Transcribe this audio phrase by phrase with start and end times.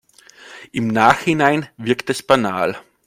[0.71, 2.75] Im Nachhinein wirkt es banal.